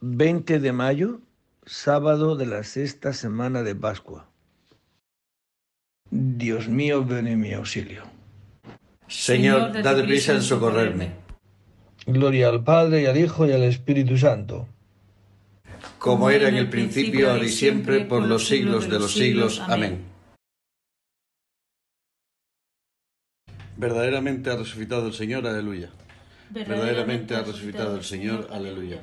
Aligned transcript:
20 0.00 0.60
de 0.60 0.72
mayo, 0.72 1.20
sábado 1.66 2.36
de 2.36 2.46
la 2.46 2.62
sexta 2.62 3.12
semana 3.12 3.62
de 3.62 3.74
Pascua. 3.74 4.28
Dios 6.10 6.68
mío, 6.68 7.04
ven 7.04 7.26
en 7.26 7.40
mi 7.40 7.52
auxilio. 7.52 8.04
Señor, 9.08 9.82
date 9.82 10.04
prisa 10.04 10.34
en 10.34 10.42
socorrerme. 10.42 11.12
Gloria 12.06 12.48
al 12.48 12.62
Padre 12.62 13.02
y 13.02 13.06
al 13.06 13.16
Hijo 13.16 13.46
y 13.46 13.52
al 13.52 13.64
Espíritu 13.64 14.16
Santo. 14.16 14.68
Como 15.98 16.30
era 16.30 16.48
en 16.48 16.56
el 16.56 16.70
principio, 16.70 17.30
ahora 17.30 17.44
y 17.44 17.48
siempre, 17.48 18.04
por 18.04 18.22
los 18.22 18.46
siglos 18.46 18.88
de 18.88 18.98
los 18.98 19.12
siglos. 19.12 19.60
Amén. 19.66 20.04
Verdaderamente 23.76 24.50
ha 24.50 24.56
resucitado 24.56 25.08
el 25.08 25.12
Señor, 25.12 25.46
aleluya. 25.46 25.90
Verdaderamente 26.50 27.34
ha 27.34 27.42
resucitado 27.42 27.96
el 27.96 28.04
Señor, 28.04 28.48
aleluya. 28.50 29.02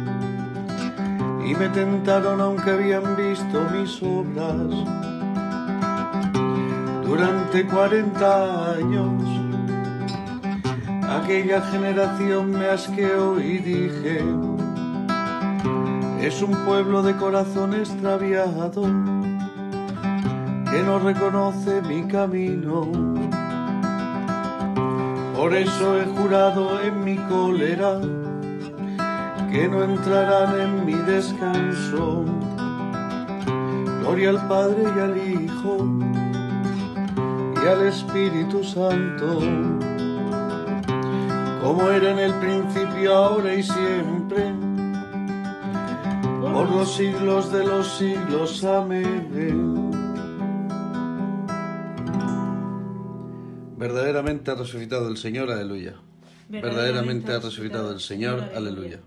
y 1.51 1.55
me 1.55 1.67
tentaron 1.67 2.39
aunque 2.39 2.71
habían 2.71 3.17
visto 3.17 3.61
mis 3.73 4.01
obras. 4.01 4.55
Durante 7.05 7.67
cuarenta 7.67 8.71
años, 8.71 9.21
aquella 11.09 11.61
generación 11.63 12.51
me 12.51 12.67
asqueó 12.67 13.37
y 13.41 13.57
dije, 13.57 14.23
es 16.21 16.41
un 16.41 16.55
pueblo 16.65 17.03
de 17.03 17.17
corazón 17.17 17.73
extraviado 17.73 18.83
que 20.71 20.83
no 20.85 20.99
reconoce 20.99 21.81
mi 21.81 22.07
camino. 22.07 22.89
Por 25.35 25.53
eso 25.53 25.99
he 25.99 26.05
jurado 26.05 26.79
en 26.81 27.03
mi 27.03 27.17
cólera 27.17 27.99
que 29.51 29.67
no 29.67 29.83
entrarán 29.83 30.59
en 30.59 30.85
mi 30.85 30.93
descanso. 30.93 32.23
Gloria 33.99 34.29
al 34.29 34.47
Padre 34.47 34.83
y 34.83 34.99
al 34.99 35.17
Hijo 35.17 35.87
y 37.63 37.67
al 37.67 37.87
Espíritu 37.87 38.63
Santo, 38.63 39.39
como 41.61 41.89
era 41.89 42.11
en 42.11 42.19
el 42.19 42.33
principio, 42.35 43.13
ahora 43.13 43.53
y 43.53 43.61
siempre, 43.61 44.53
por 46.41 46.71
los 46.71 46.95
siglos 46.95 47.51
de 47.51 47.65
los 47.65 47.87
siglos. 47.97 48.63
Amén. 48.63 49.91
Verdaderamente 53.77 54.51
ha 54.51 54.55
resucitado 54.55 55.07
el 55.09 55.17
Señor, 55.17 55.51
aleluya. 55.51 55.95
Verdaderamente 56.49 57.31
ha 57.33 57.39
resucitado 57.39 57.91
el 57.91 57.99
Señor, 57.99 58.43
aleluya. 58.55 58.99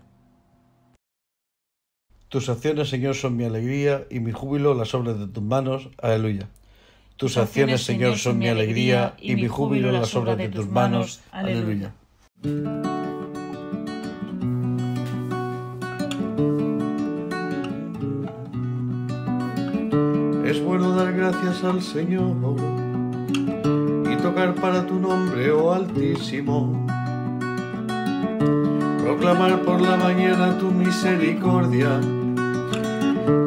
Tus 2.35 2.49
acciones, 2.49 2.89
Señor, 2.89 3.15
son 3.15 3.37
mi 3.37 3.45
alegría 3.45 4.07
y 4.09 4.19
mi 4.19 4.33
júbilo 4.33 4.73
las 4.73 4.93
obras 4.93 5.17
de 5.17 5.25
tus 5.25 5.41
manos, 5.41 5.87
aleluya. 6.01 6.49
Tus 7.15 7.37
acciones, 7.37 7.85
Señor, 7.85 8.17
son 8.17 8.39
mi 8.39 8.49
alegría 8.49 9.13
y 9.21 9.37
mi 9.37 9.47
júbilo 9.47 9.89
las 9.89 10.13
obras 10.17 10.37
de 10.37 10.49
tus 10.49 10.67
manos, 10.67 11.21
aleluya. 11.31 11.93
Es 20.45 20.61
bueno 20.61 20.93
dar 20.93 21.13
gracias 21.13 21.63
al 21.63 21.81
Señor 21.81 22.35
tocar 24.21 24.55
para 24.55 24.85
tu 24.85 24.99
nombre, 24.99 25.51
oh 25.51 25.71
Altísimo. 25.71 26.85
Proclamar 29.01 29.61
por 29.61 29.79
la 29.79 29.95
mañana 29.95 30.57
tu 30.57 30.69
misericordia 30.71 32.01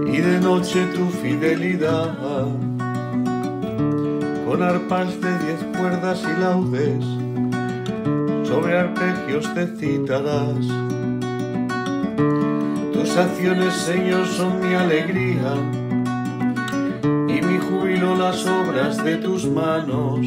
y 0.06 0.18
de 0.18 0.40
noche 0.40 0.86
tu 0.94 1.06
fidelidad. 1.06 2.16
Con 4.46 4.62
arpas 4.62 5.20
de 5.20 5.38
diez 5.38 5.62
cuerdas 5.78 6.22
y 6.24 6.40
laudes, 6.40 7.04
sobre 8.48 8.78
arpegios 8.78 9.52
te 9.54 9.66
citarás. 9.76 10.66
Tus 12.92 13.16
acciones, 13.16 13.74
Señor, 13.74 14.26
son 14.26 14.60
mi 14.60 14.74
alegría 14.74 15.54
y 17.28 17.42
mi 17.42 17.58
júbilo 17.58 18.16
las 18.16 18.46
obras 18.46 19.04
de 19.04 19.16
tus 19.16 19.46
manos. 19.46 20.20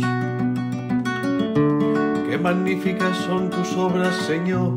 Qué 2.29 2.38
magníficas 2.38 3.17
son 3.25 3.50
tus 3.50 3.75
obras, 3.75 4.16
Señor, 4.28 4.72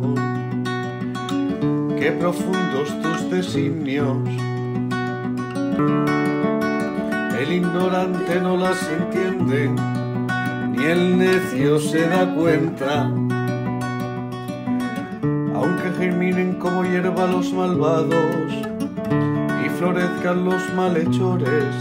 qué 1.99 2.11
profundos 2.13 3.01
tus 3.03 3.31
designios. 3.31 4.44
El 7.39 7.53
ignorante 7.53 8.41
no 8.41 8.57
las 8.57 8.79
entiende, 8.91 9.71
ni 10.71 10.85
el 10.85 11.19
necio 11.19 11.79
se 11.79 12.09
da 12.09 12.35
cuenta. 12.35 13.05
Aunque 15.55 15.93
germinen 15.99 16.55
como 16.55 16.85
hierba 16.85 17.27
los 17.27 17.53
malvados 17.53 18.51
y 19.65 19.69
florezcan 19.71 20.45
los 20.45 20.63
malhechores, 20.75 21.75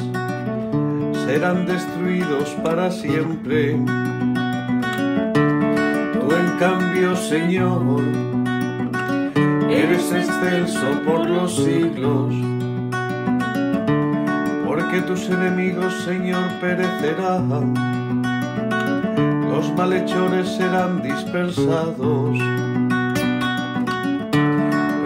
serán 1.25 1.65
destruidos 1.65 2.49
para 2.63 2.91
siempre 2.91 3.79
cambio, 6.63 7.15
Señor, 7.17 8.01
eres 9.69 10.11
excelso 10.13 11.01
por 11.05 11.29
los 11.29 11.55
siglos, 11.55 12.33
porque 14.93 15.07
tus 15.07 15.27
enemigos, 15.27 15.91
Señor, 16.03 16.43
perecerán, 16.61 17.73
los 19.49 19.73
malhechores 19.75 20.47
serán 20.49 21.01
dispersados. 21.01 22.37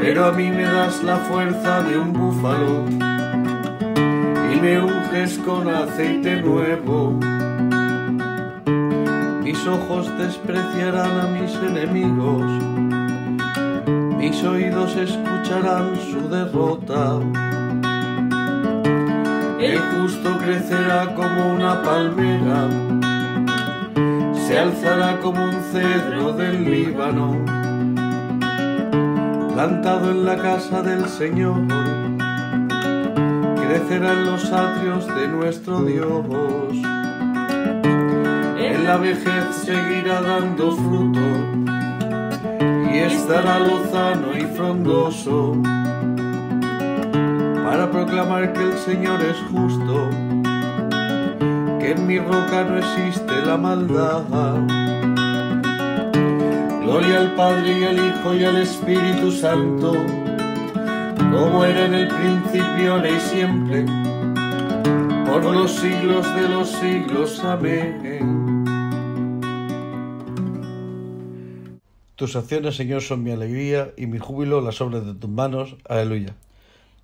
Pero 0.02 0.26
a 0.26 0.32
mí 0.34 0.50
me 0.52 0.64
das 0.64 1.02
la 1.04 1.16
fuerza 1.18 1.84
de 1.84 1.98
un 1.98 2.12
búfalo 2.12 2.84
y 4.52 4.60
me 4.60 4.82
unges 4.82 5.38
con 5.40 5.70
aceite 5.70 6.42
nuevo 6.42 7.18
ojos 9.68 10.10
despreciarán 10.18 11.20
a 11.20 11.28
mis 11.28 11.54
enemigos, 11.56 12.42
mis 14.18 14.42
oídos 14.44 14.96
escucharán 14.96 15.94
su 16.10 16.30
derrota. 16.30 17.20
Justo 20.00 20.38
crecerá 20.38 21.16
como 21.16 21.54
una 21.54 21.82
palmera, 21.82 22.70
se 24.36 24.60
alzará 24.60 25.20
como 25.20 25.44
un 25.44 25.56
cedro 25.72 26.34
del 26.34 26.66
Líbano, 26.66 27.36
plantado 29.54 30.12
en 30.12 30.24
la 30.24 30.38
casa 30.38 30.84
del 30.84 31.08
Señor, 31.10 31.62
crecerá 33.56 34.14
en 34.14 34.26
los 34.28 34.52
atrios 34.52 35.08
de 35.08 35.28
nuestro 35.30 35.84
Dios. 35.84 36.26
En 38.60 38.86
la 38.86 38.98
vejez 38.98 39.56
seguirá 39.66 40.22
dando 40.22 40.72
fruto 40.74 41.28
y 42.94 42.98
estará 43.00 43.60
lozano 43.60 44.38
y 44.38 44.42
frondoso 44.56 45.58
para 47.68 47.92
proclamar 47.92 48.54
que 48.54 48.64
el 48.64 48.78
Señor 48.78 49.22
es 49.22 49.36
justo, 49.52 50.10
que 51.80 51.92
en 51.92 52.08
mi 52.08 52.18
roca 52.18 52.64
no 52.64 52.78
existe 52.78 53.46
la 53.46 53.58
maldad. 53.58 54.24
Gloria 56.82 57.20
al 57.20 57.36
Padre 57.36 57.78
y 57.78 57.84
al 57.84 57.98
Hijo 57.98 58.34
y 58.36 58.46
al 58.46 58.56
Espíritu 58.62 59.34
Santo, 59.34 59.92
como 61.18 61.66
era 61.66 61.88
en 61.88 61.94
el 61.94 62.08
principio, 62.08 62.94
ahora 62.94 63.10
y 63.10 63.20
siempre, 63.20 63.86
por 65.26 65.44
los 65.44 65.70
siglos 65.70 66.26
de 66.36 66.48
los 66.48 66.70
siglos. 66.70 67.44
Amén. 67.44 68.64
Tus 72.16 72.38
acciones, 72.38 72.78
Señor, 72.78 73.02
son 73.02 73.24
mi 73.24 73.32
alegría 73.32 73.92
y 73.98 74.08
mi 74.08 74.20
júbilo 74.20 74.62
las 74.62 74.80
obras 74.80 75.06
de 75.06 75.16
tus 75.16 75.30
manos. 75.30 75.76
Aleluya. 75.90 76.34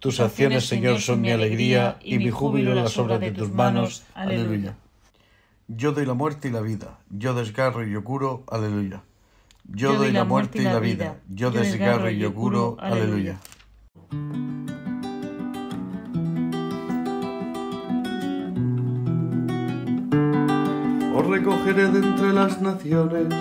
Tus 0.04 0.20
acciones, 0.20 0.66
Señor, 0.66 1.00
son 1.00 1.22
mi 1.22 1.32
alegría 1.32 1.98
y 2.04 2.18
mi 2.18 2.30
júbilo 2.30 2.76
las 2.76 2.98
obras 2.98 3.22
de 3.22 3.32
tus 3.32 3.50
manos. 3.54 4.04
Aleluya. 4.14 4.76
Yo 5.70 5.94
doy 5.94 6.06
la 6.06 6.14
muerte 6.14 6.50
y 6.50 6.52
la 6.52 6.60
vida, 6.60 7.00
yo 7.10 7.34
desgarro 7.34 7.88
y 7.88 7.92
yo 7.92 8.04
curo. 8.04 8.44
Aleluya. 8.52 9.02
Yo 9.64 9.94
doy 9.94 10.12
la 10.12 10.26
muerte 10.26 10.62
y 10.62 10.66
la 10.66 10.80
vida, 10.80 11.22
yo 11.30 11.52
desgarro 11.52 12.10
y 12.10 12.18
yo 12.18 12.34
curo. 12.34 12.76
Aleluya. 12.82 13.40
Os 21.16 21.28
recogeré 21.28 21.88
de 21.88 22.00
entre 22.00 22.34
las 22.34 22.62
naciones, 22.62 23.34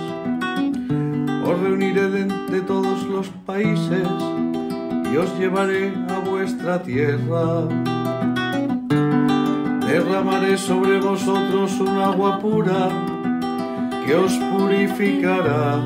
os 1.45 1.59
reuniré 1.59 2.09
de 2.09 2.21
entre 2.21 2.61
todos 2.61 3.03
los 3.09 3.31
países 3.45 4.07
y 5.13 5.17
os 5.17 5.39
llevaré 5.39 5.93
a 6.09 6.12
vuestra 6.43 6.83
tierra. 6.83 7.69
Derramaré 9.87 10.59
sobre 10.59 10.99
vosotros 10.99 11.79
un 11.79 11.97
agua 12.01 12.41
pura 12.41 12.89
que 14.05 14.13
os 14.17 14.33
purificará 14.51 15.79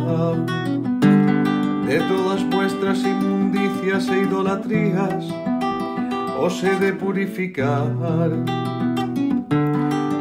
de 1.87 1.99
todas 2.09 2.43
vuestras 2.49 3.03
inmundicias 3.03 4.09
e 4.09 4.23
idolatrías. 4.23 5.25
Os 6.41 6.65
he 6.65 6.75
de 6.77 6.95
purificar 6.95 7.93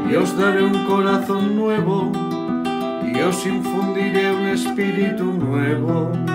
y 0.09 0.15
os 0.15 0.37
daré 0.37 0.63
un 0.63 0.83
corazón 0.85 1.55
nuevo 1.55 2.11
y 3.09 3.21
os 3.21 3.45
infundiré 3.45 4.35
un 4.35 4.47
espíritu 4.47 5.31
nuevo 5.31 6.34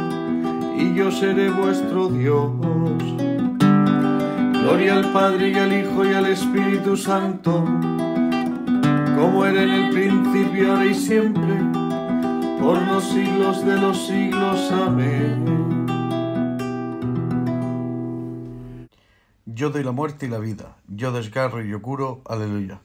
y 0.81 0.95
yo 0.95 1.11
seré 1.11 1.51
vuestro 1.51 2.07
Dios. 2.09 2.51
Gloria 4.61 4.95
al 4.95 5.13
Padre 5.13 5.49
y 5.49 5.55
al 5.55 5.73
Hijo 5.73 6.05
y 6.05 6.13
al 6.13 6.25
Espíritu 6.25 6.97
Santo, 6.97 7.63
como 9.15 9.45
era 9.45 9.63
en 9.63 9.69
el 9.69 9.93
principio, 9.93 10.71
ahora 10.71 10.85
y 10.85 10.95
siempre, 10.95 11.55
por 12.59 12.81
los 12.87 13.03
siglos 13.03 13.65
de 13.65 13.77
los 13.77 14.07
siglos. 14.07 14.71
Amén. 14.71 15.45
Yo 19.45 19.69
doy 19.69 19.83
la 19.83 19.91
muerte 19.91 20.25
y 20.25 20.29
la 20.29 20.39
vida, 20.39 20.77
yo 20.87 21.11
desgarro 21.11 21.63
y 21.63 21.69
yo 21.69 21.81
curo. 21.81 22.21
Aleluya. 22.25 22.81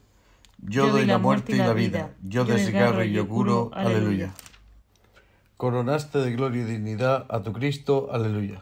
Yo, 0.59 0.89
doy 0.89 1.05
la 1.05 1.17
muerte 1.17 1.53
y 1.53 1.57
la 1.57 1.73
vida, 1.73 2.11
yo 2.23 2.43
desgarro 2.43 3.03
y 3.03 3.11
yo 3.11 3.27
curo. 3.27 3.71
Aleluya. 3.73 4.33
Coronaste 5.57 6.19
de 6.19 6.33
gloria 6.33 6.61
y 6.61 6.65
dignidad 6.65 7.25
a 7.29 7.41
tu 7.41 7.51
Cristo, 7.51 8.09
aleluya. 8.11 8.61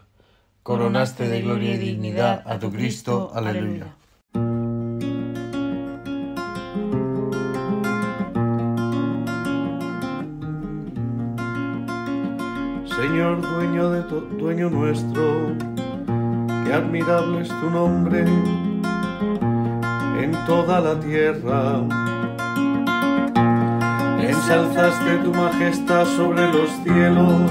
Coronaste 0.62 1.28
de 1.28 1.42
gloria 1.42 1.74
y 1.74 1.76
dignidad 1.76 2.42
a 2.46 2.58
tu 2.58 2.72
Cristo, 2.72 3.30
aleluya. 3.34 3.94
Señor, 12.96 13.42
dueño 13.42 13.90
de 13.90 14.02
tu, 14.04 14.20
dueño 14.38 14.70
nuestro, 14.70 15.54
qué 16.64 16.72
admirable 16.72 17.42
es 17.42 17.48
tu 17.48 17.70
nombre 17.70 18.24
en 20.18 20.32
toda 20.46 20.80
la 20.80 20.98
tierra 20.98 22.05
ensalzaste 24.28 25.18
tu 25.22 25.32
majestad 25.32 26.04
sobre 26.04 26.50
los 26.52 26.70
cielos, 26.82 27.50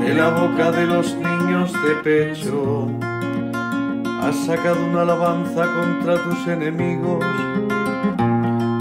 de 0.00 0.14
la 0.14 0.30
boca 0.30 0.70
de 0.70 0.86
los 0.86 1.14
niños 1.14 1.72
de 1.72 1.94
pecho. 2.04 2.88
Has 4.22 4.36
sacado 4.44 4.84
una 4.84 5.02
alabanza 5.02 5.66
contra 5.66 6.22
tus 6.22 6.46
enemigos 6.48 7.24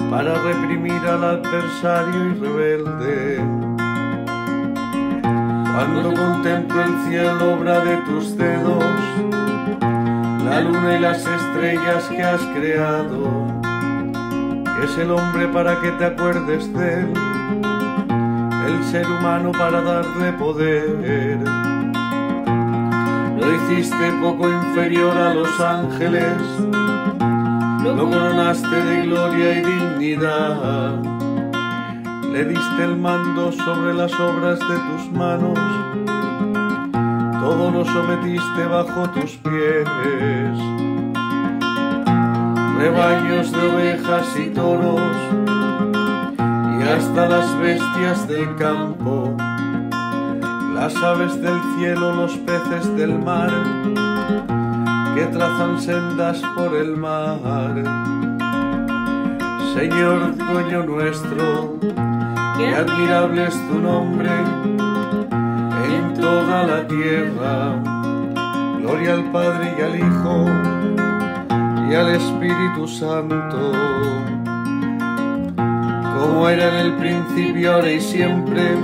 para 0.09 0.33
reprimir 0.41 1.01
al 1.07 1.23
adversario 1.23 2.25
y 2.25 2.33
rebelde. 2.39 3.37
Cuando 5.73 6.13
contemplo 6.13 6.81
el 6.81 7.09
cielo, 7.09 7.53
obra 7.53 7.79
de 7.81 7.97
tus 7.97 8.37
dedos, 8.37 8.83
la 10.45 10.61
luna 10.61 10.97
y 10.97 10.99
las 10.99 11.25
estrellas 11.25 12.03
que 12.09 12.23
has 12.23 12.41
creado 12.55 13.64
es 14.83 14.97
el 14.97 15.11
hombre 15.11 15.47
para 15.47 15.79
que 15.81 15.91
te 15.91 16.05
acuerdes 16.05 16.71
de 16.73 17.01
él, 17.01 17.13
el 18.67 18.83
ser 18.85 19.05
humano 19.07 19.51
para 19.51 19.81
darle 19.81 20.33
poder. 20.33 21.39
Lo 23.39 23.55
hiciste 23.55 24.11
poco 24.21 24.49
inferior 24.49 25.17
a 25.17 25.33
los 25.33 25.59
ángeles, 25.59 26.37
lo 27.83 28.09
coronaste 28.09 28.75
de 28.75 29.01
gloria 29.03 29.59
y 29.59 29.65
dignidad. 29.65 31.01
Le 32.31 32.45
diste 32.45 32.83
el 32.83 32.97
mando 32.97 33.51
sobre 33.51 33.93
las 33.93 34.13
obras 34.19 34.59
de 34.59 34.75
tus 34.75 35.11
manos, 35.11 35.57
todo 37.39 37.71
lo 37.71 37.85
sometiste 37.85 38.65
bajo 38.65 39.09
tus 39.11 39.37
pies 39.37 40.94
rebaños 42.77 43.51
de 43.51 43.57
ovejas 43.57 44.37
y 44.37 44.49
toros, 44.49 45.01
y 46.79 46.83
hasta 46.83 47.27
las 47.27 47.57
bestias 47.59 48.27
del 48.27 48.55
campo, 48.55 49.35
las 50.73 50.95
aves 50.97 51.41
del 51.41 51.59
cielo, 51.77 52.13
los 52.13 52.33
peces 52.37 52.95
del 52.97 53.17
mar, 53.17 53.51
que 55.15 55.25
trazan 55.27 55.79
sendas 55.79 56.41
por 56.55 56.75
el 56.75 56.97
mar. 56.97 57.73
Señor 59.73 60.35
dueño 60.37 60.83
nuestro, 60.83 61.79
qué 62.57 62.75
admirable 62.75 63.47
es 63.47 63.67
tu 63.67 63.79
nombre 63.79 64.29
en 65.95 66.13
toda 66.13 66.63
la 66.63 66.87
tierra. 66.87 67.81
Gloria 68.79 69.13
al 69.13 69.31
Padre 69.31 69.75
y 69.77 69.81
al 69.81 69.95
Hijo 69.97 70.74
y 71.89 71.93
al 71.93 72.15
Espíritu 72.15 72.87
Santo, 72.87 73.71
como 76.19 76.49
era 76.49 76.79
en 76.79 76.87
el 76.87 76.97
principio, 76.97 77.73
ahora 77.73 77.91
y 77.91 78.01
siempre, 78.01 78.75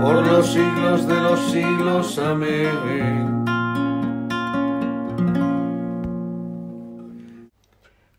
por 0.00 0.26
los 0.26 0.46
siglos 0.46 1.06
de 1.06 1.20
los 1.20 1.40
siglos. 1.50 2.18
Amén. 2.18 3.44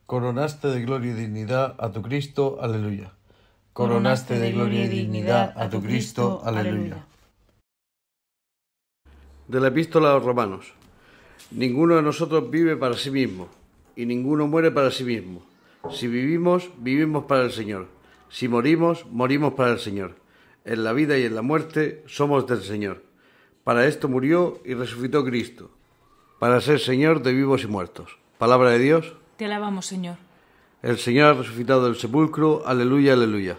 Coronaste 0.06 0.70
de 0.70 0.82
gloria 0.82 1.12
y 1.12 1.15
dignidad 1.15 1.75
a 1.79 1.91
tu 1.91 2.01
Cristo, 2.01 2.58
aleluya. 2.62 3.12
Coronaste 3.74 4.39
de 4.39 4.51
gloria 4.51 4.86
y 4.86 4.88
dignidad 4.88 5.53
a 5.56 5.70
tu 5.70 5.82
Cristo, 5.82 6.41
aleluya. 6.44 7.06
De 9.48 9.60
la 9.60 9.67
epístola 9.67 10.10
a 10.10 10.13
los 10.13 10.24
romanos. 10.24 10.74
Ninguno 11.51 11.96
de 11.96 12.01
nosotros 12.01 12.50
vive 12.51 12.75
para 12.75 12.96
sí 12.96 13.10
mismo, 13.10 13.48
y 13.96 14.06
ninguno 14.06 14.48
muere 14.48 14.72
para 14.72 14.92
sí 14.92 15.04
mismo. 15.04 15.42
Si 15.92 16.08
vivimos, 16.08 16.70
vivimos 16.77 17.25
para 17.25 17.44
el 17.44 17.51
Señor. 17.51 17.88
Si 18.30 18.48
morimos, 18.48 19.06
morimos 19.10 19.54
para 19.54 19.72
el 19.72 19.80
Señor. 19.80 20.16
En 20.66 20.84
la 20.84 20.92
vida 20.92 21.18
y 21.18 21.24
en 21.24 21.36
la 21.36 21.42
muerte 21.42 22.04
somos 22.08 22.46
del 22.48 22.62
Señor. 22.62 23.04
Para 23.63 23.86
esto 23.86 24.10
murió 24.10 24.60
y 24.66 24.74
resucitó 24.74 25.24
Cristo, 25.24 25.72
para 26.39 26.60
ser 26.60 26.80
Señor 26.80 27.24
de 27.24 27.34
vivos 27.34 27.63
y 27.63 27.68
muertos. 27.68 28.18
Palabra 28.38 28.72
de 28.72 28.80
Dios. 28.80 29.13
Te 29.38 29.46
alabamos, 29.46 29.86
Señor. 29.86 30.18
El 30.84 30.98
Señor 30.98 31.27
ha 31.27 31.34
resucitado 31.34 31.86
del 31.86 31.96
sepulcro. 31.96 32.63
Aleluya, 32.66 33.13
aleluya. 33.13 33.58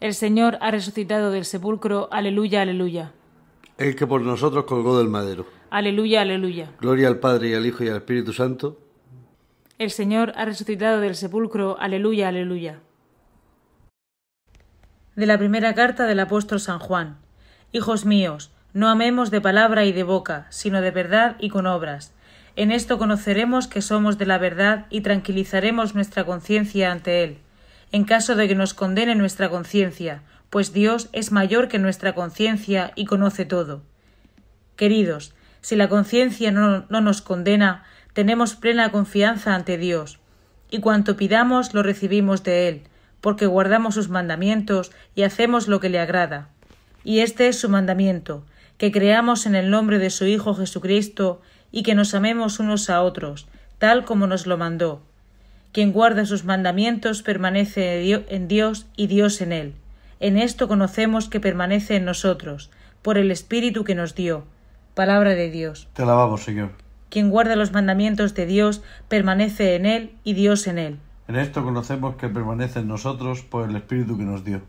El 0.00 0.14
Señor 0.14 0.58
ha 0.60 0.70
resucitado 0.70 1.30
del 1.30 1.44
sepulcro. 1.44 2.08
Aleluya, 2.10 2.62
aleluya. 2.62 3.12
El 3.78 3.94
que 3.94 4.08
por 4.08 4.22
nosotros 4.22 4.64
colgó 4.64 4.98
del 4.98 5.08
madero. 5.08 5.46
Aleluya, 5.70 6.22
aleluya. 6.22 6.72
Gloria 6.80 7.06
al 7.06 7.20
Padre 7.20 7.50
y 7.50 7.54
al 7.54 7.64
Hijo 7.64 7.84
y 7.84 7.88
al 7.88 7.96
Espíritu 7.96 8.32
Santo. 8.32 8.80
El 9.78 9.92
Señor 9.92 10.32
ha 10.36 10.44
resucitado 10.44 11.00
del 11.00 11.14
sepulcro. 11.14 11.78
Aleluya, 11.78 12.26
aleluya. 12.26 12.80
De 15.14 15.26
la 15.26 15.38
primera 15.38 15.74
carta 15.74 16.06
del 16.06 16.18
apóstol 16.18 16.58
San 16.58 16.80
Juan. 16.80 17.18
Hijos 17.70 18.04
míos, 18.04 18.50
no 18.72 18.88
amemos 18.88 19.30
de 19.30 19.40
palabra 19.40 19.84
y 19.84 19.92
de 19.92 20.02
boca, 20.02 20.48
sino 20.50 20.80
de 20.80 20.90
verdad 20.90 21.36
y 21.38 21.48
con 21.48 21.66
obras. 21.66 22.12
En 22.56 22.72
esto 22.72 22.98
conoceremos 22.98 23.68
que 23.68 23.80
somos 23.80 24.18
de 24.18 24.26
la 24.26 24.38
verdad 24.38 24.86
y 24.90 25.02
tranquilizaremos 25.02 25.94
nuestra 25.94 26.24
conciencia 26.24 26.90
ante 26.90 27.22
Él, 27.22 27.38
en 27.92 28.02
caso 28.02 28.34
de 28.34 28.48
que 28.48 28.56
nos 28.56 28.74
condene 28.74 29.14
nuestra 29.14 29.48
conciencia, 29.48 30.22
pues 30.50 30.72
Dios 30.72 31.08
es 31.12 31.32
mayor 31.32 31.68
que 31.68 31.78
nuestra 31.78 32.14
conciencia 32.14 32.92
y 32.94 33.04
conoce 33.04 33.44
todo. 33.44 33.82
Queridos, 34.76 35.34
si 35.60 35.76
la 35.76 35.88
conciencia 35.88 36.50
no, 36.50 36.86
no, 36.88 37.00
nos 37.00 37.20
condena, 37.20 37.84
tenemos 38.12 38.54
plena 38.54 38.90
confianza 38.90 39.54
ante 39.54 39.76
Dios, 39.76 40.20
y 40.70 40.80
cuanto 40.80 41.16
pidamos 41.16 41.74
lo 41.74 41.82
recibimos 41.82 42.42
de 42.44 42.68
Él, 42.68 42.82
porque 43.20 43.46
guardamos 43.46 43.94
sus 43.94 44.08
mandamientos 44.08 44.92
y 45.14 45.22
hacemos 45.22 45.68
lo 45.68 45.80
que 45.80 45.88
le 45.88 45.98
agrada. 45.98 46.48
Y 47.04 47.20
este 47.20 47.48
es 47.48 47.58
su 47.58 47.68
mandamiento, 47.68 48.44
que 48.76 48.92
creamos 48.92 49.46
en 49.46 49.54
el 49.54 49.70
nombre 49.70 49.98
de 49.98 50.10
su 50.10 50.24
Hijo 50.26 50.54
Jesucristo 50.54 51.40
y 51.70 51.82
que 51.82 51.94
nos 51.94 52.14
amemos 52.14 52.60
unos 52.60 52.88
a 52.90 53.02
otros, 53.02 53.48
tal 53.78 54.04
como 54.04 54.26
nos 54.26 54.46
lo 54.46 54.56
mandó. 54.56 55.02
Quien 55.72 55.92
guarda 55.92 56.24
sus 56.24 56.44
mandamientos 56.44 57.22
permanece 57.22 58.24
en 58.28 58.48
Dios 58.48 58.86
y 58.96 59.06
Dios 59.06 59.40
en 59.40 59.52
él. 59.52 59.74
En 60.20 60.36
esto 60.36 60.66
conocemos 60.66 61.28
que 61.28 61.40
permanece 61.40 61.96
en 61.96 62.04
nosotros, 62.04 62.70
por 63.02 63.18
el 63.18 63.30
Espíritu 63.30 63.84
que 63.84 63.94
nos 63.94 64.14
dio. 64.14 64.44
Palabra 64.94 65.34
de 65.34 65.50
Dios. 65.50 65.88
Te 65.92 66.02
alabamos, 66.02 66.42
Señor. 66.42 66.72
Quien 67.08 67.30
guarda 67.30 67.54
los 67.56 67.72
mandamientos 67.72 68.34
de 68.34 68.46
Dios 68.46 68.82
permanece 69.08 69.76
en 69.76 69.86
él 69.86 70.12
y 70.24 70.34
Dios 70.34 70.66
en 70.66 70.78
él. 70.78 70.98
En 71.28 71.36
esto 71.36 71.62
conocemos 71.62 72.16
que 72.16 72.28
permanece 72.28 72.80
en 72.80 72.88
nosotros 72.88 73.42
por 73.42 73.68
el 73.68 73.76
Espíritu 73.76 74.18
que 74.18 74.24
nos 74.24 74.44
dio. 74.44 74.62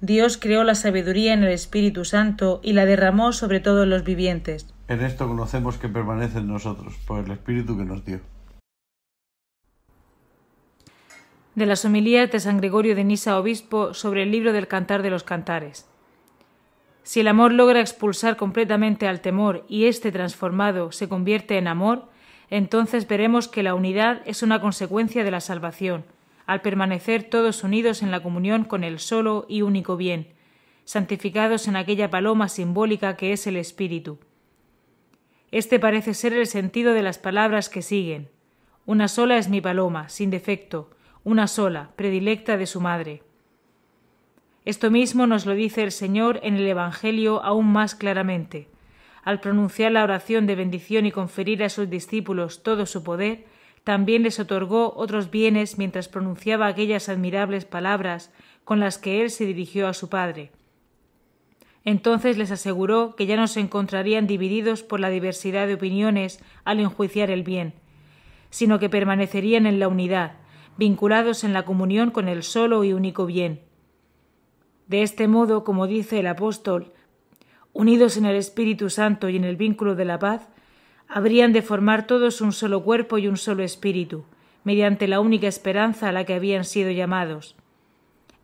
Dios 0.00 0.38
creó 0.38 0.64
la 0.64 0.74
sabiduría 0.74 1.34
en 1.34 1.42
el 1.42 1.50
Espíritu 1.50 2.04
Santo 2.04 2.60
y 2.62 2.72
la 2.72 2.86
derramó 2.86 3.32
sobre 3.32 3.60
todos 3.60 3.86
los 3.86 4.04
vivientes. 4.04 4.66
En 4.86 5.02
esto 5.02 5.26
conocemos 5.28 5.76
que 5.76 5.88
permanece 5.88 6.38
en 6.38 6.46
nosotros 6.46 6.94
por 7.06 7.24
el 7.24 7.30
Espíritu 7.32 7.76
que 7.76 7.84
nos 7.84 8.04
dio. 8.04 8.20
De 11.58 11.66
las 11.66 11.84
homilías 11.84 12.30
de 12.30 12.38
San 12.38 12.58
Gregorio 12.58 12.94
de 12.94 13.02
Nisa, 13.02 13.36
obispo, 13.36 13.92
sobre 13.92 14.22
el 14.22 14.30
libro 14.30 14.52
del 14.52 14.68
Cantar 14.68 15.02
de 15.02 15.10
los 15.10 15.24
Cantares. 15.24 15.90
Si 17.02 17.18
el 17.18 17.26
amor 17.26 17.52
logra 17.52 17.80
expulsar 17.80 18.36
completamente 18.36 19.08
al 19.08 19.20
temor 19.20 19.64
y 19.68 19.86
éste 19.86 20.12
transformado 20.12 20.92
se 20.92 21.08
convierte 21.08 21.58
en 21.58 21.66
amor, 21.66 22.04
entonces 22.48 23.08
veremos 23.08 23.48
que 23.48 23.64
la 23.64 23.74
unidad 23.74 24.22
es 24.24 24.44
una 24.44 24.60
consecuencia 24.60 25.24
de 25.24 25.32
la 25.32 25.40
salvación, 25.40 26.04
al 26.46 26.60
permanecer 26.60 27.24
todos 27.24 27.64
unidos 27.64 28.04
en 28.04 28.12
la 28.12 28.22
comunión 28.22 28.62
con 28.62 28.84
el 28.84 29.00
solo 29.00 29.44
y 29.48 29.62
único 29.62 29.96
bien, 29.96 30.28
santificados 30.84 31.66
en 31.66 31.74
aquella 31.74 32.08
paloma 32.08 32.48
simbólica 32.48 33.16
que 33.16 33.32
es 33.32 33.48
el 33.48 33.56
Espíritu. 33.56 34.20
Este 35.50 35.80
parece 35.80 36.14
ser 36.14 36.34
el 36.34 36.46
sentido 36.46 36.92
de 36.92 37.02
las 37.02 37.18
palabras 37.18 37.68
que 37.68 37.82
siguen. 37.82 38.28
Una 38.86 39.08
sola 39.08 39.38
es 39.38 39.48
mi 39.48 39.60
paloma, 39.60 40.08
sin 40.08 40.30
defecto, 40.30 40.90
una 41.24 41.46
sola, 41.46 41.90
predilecta 41.96 42.56
de 42.56 42.66
su 42.66 42.80
madre. 42.80 43.22
Esto 44.64 44.90
mismo 44.90 45.26
nos 45.26 45.46
lo 45.46 45.54
dice 45.54 45.82
el 45.82 45.92
Señor 45.92 46.40
en 46.42 46.56
el 46.56 46.66
Evangelio 46.66 47.42
aún 47.42 47.72
más 47.72 47.94
claramente 47.94 48.68
al 49.28 49.40
pronunciar 49.40 49.92
la 49.92 50.04
oración 50.04 50.46
de 50.46 50.54
bendición 50.54 51.04
y 51.04 51.12
conferir 51.12 51.62
a 51.62 51.68
sus 51.68 51.90
discípulos 51.90 52.62
todo 52.62 52.86
su 52.86 53.02
poder, 53.04 53.44
también 53.84 54.22
les 54.22 54.40
otorgó 54.40 54.94
otros 54.96 55.30
bienes 55.30 55.76
mientras 55.76 56.08
pronunciaba 56.08 56.66
aquellas 56.66 57.10
admirables 57.10 57.66
palabras 57.66 58.32
con 58.64 58.80
las 58.80 58.96
que 58.96 59.20
él 59.20 59.28
se 59.28 59.44
dirigió 59.44 59.86
a 59.86 59.92
su 59.92 60.08
Padre. 60.08 60.50
Entonces 61.84 62.38
les 62.38 62.50
aseguró 62.50 63.16
que 63.16 63.26
ya 63.26 63.36
no 63.36 63.48
se 63.48 63.60
encontrarían 63.60 64.26
divididos 64.26 64.82
por 64.82 64.98
la 64.98 65.10
diversidad 65.10 65.66
de 65.66 65.74
opiniones 65.74 66.42
al 66.64 66.80
enjuiciar 66.80 67.30
el 67.30 67.42
bien, 67.42 67.74
sino 68.48 68.78
que 68.78 68.88
permanecerían 68.88 69.66
en 69.66 69.78
la 69.78 69.88
unidad, 69.88 70.36
vinculados 70.78 71.42
en 71.42 71.52
la 71.52 71.64
comunión 71.64 72.12
con 72.12 72.28
el 72.28 72.44
solo 72.44 72.84
y 72.84 72.92
único 72.92 73.26
bien. 73.26 73.60
De 74.86 75.02
este 75.02 75.26
modo, 75.26 75.64
como 75.64 75.88
dice 75.88 76.20
el 76.20 76.28
apóstol, 76.28 76.92
unidos 77.72 78.16
en 78.16 78.24
el 78.24 78.36
Espíritu 78.36 78.88
Santo 78.88 79.28
y 79.28 79.36
en 79.36 79.44
el 79.44 79.56
vínculo 79.56 79.96
de 79.96 80.04
la 80.04 80.20
paz, 80.20 80.48
habrían 81.08 81.52
de 81.52 81.62
formar 81.62 82.06
todos 82.06 82.40
un 82.40 82.52
solo 82.52 82.84
cuerpo 82.84 83.18
y 83.18 83.26
un 83.26 83.36
solo 83.36 83.64
espíritu, 83.64 84.24
mediante 84.62 85.08
la 85.08 85.20
única 85.20 85.48
esperanza 85.48 86.08
a 86.08 86.12
la 86.12 86.24
que 86.24 86.34
habían 86.34 86.64
sido 86.64 86.92
llamados. 86.92 87.56